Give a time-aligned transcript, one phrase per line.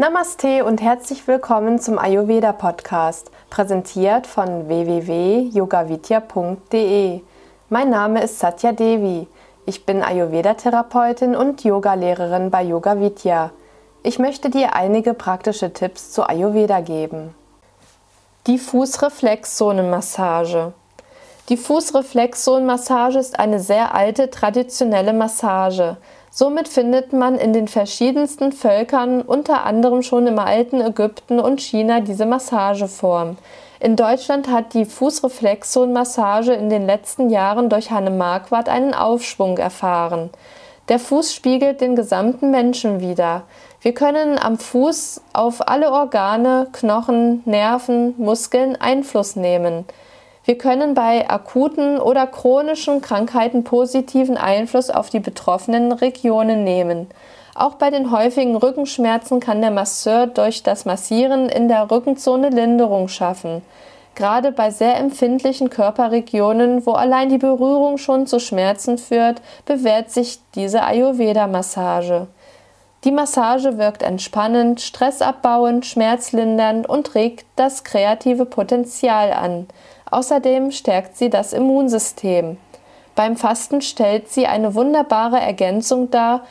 [0.00, 7.20] Namaste und herzlich willkommen zum Ayurveda Podcast, präsentiert von www.yogavidya.de.
[7.68, 9.28] Mein Name ist Satya Devi.
[9.66, 13.50] Ich bin Ayurveda-Therapeutin und Yogalehrerin bei Yoga Vidya.
[14.02, 17.34] Ich möchte dir einige praktische Tipps zu Ayurveda geben.
[18.46, 20.72] Die Fußreflexzonenmassage.
[21.50, 25.98] Die Fußreflexzonenmassage ist eine sehr alte traditionelle Massage.
[26.32, 32.00] Somit findet man in den verschiedensten Völkern, unter anderem schon im alten Ägypten und China,
[32.00, 33.36] diese Massageform.
[33.80, 40.30] In Deutschland hat die Fußreflexzonenmassage in den letzten Jahren durch Hanne Marquardt einen Aufschwung erfahren.
[40.88, 43.42] Der Fuß spiegelt den gesamten Menschen wider.
[43.80, 49.84] Wir können am Fuß auf alle Organe, Knochen, Nerven, Muskeln Einfluss nehmen.
[50.50, 57.06] Wir können bei akuten oder chronischen Krankheiten positiven Einfluss auf die betroffenen Regionen nehmen.
[57.54, 63.06] Auch bei den häufigen Rückenschmerzen kann der Masseur durch das Massieren in der Rückenzone Linderung
[63.06, 63.62] schaffen.
[64.16, 70.40] Gerade bei sehr empfindlichen Körperregionen, wo allein die Berührung schon zu Schmerzen führt, bewährt sich
[70.56, 72.26] diese Ayurveda-Massage.
[73.04, 79.68] Die Massage wirkt entspannend, stressabbauend, schmerzlindernd und regt das kreative Potenzial an.
[80.10, 82.58] Außerdem stärkt sie das Immunsystem.
[83.14, 86.42] Beim Fasten stellt sie eine wunderbare Ergänzung dar,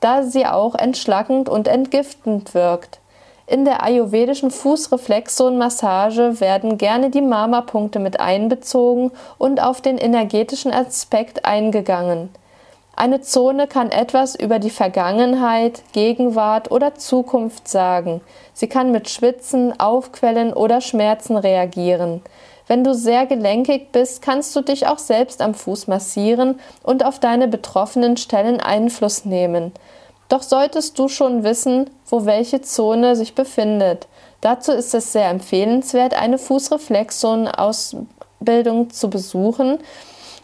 [0.00, 3.00] da sie auch entschlackend und entgiftend wirkt.
[3.46, 11.44] In der ayurvedischen Fußreflexzonenmassage werden gerne die Mama-Punkte mit einbezogen und auf den energetischen Aspekt
[11.44, 12.30] eingegangen.
[12.96, 18.20] Eine Zone kann etwas über die Vergangenheit, Gegenwart oder Zukunft sagen.
[18.52, 22.22] Sie kann mit Schwitzen, Aufquellen oder Schmerzen reagieren.
[22.66, 27.20] Wenn du sehr gelenkig bist, kannst du dich auch selbst am Fuß massieren und auf
[27.20, 29.70] deine betroffenen Stellen Einfluss nehmen.
[30.28, 34.08] Doch solltest du schon wissen, wo welche Zone sich befindet.
[34.40, 39.78] Dazu ist es sehr empfehlenswert, eine Fußreflexzonenausbildung zu besuchen,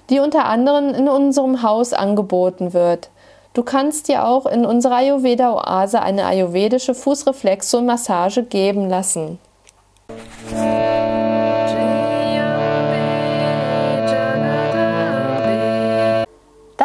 [0.09, 3.11] die unter anderem in unserem Haus angeboten wird.
[3.55, 9.39] Du kannst dir auch in unserer Ayurveda-Oase eine ayurvedische Fußreflexzonenmassage geben lassen.